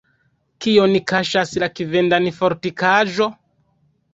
Kion 0.65 0.95
kaŝas 1.11 1.53
la 1.65 1.69
Kvendan-fortikaĵo? 1.81 3.29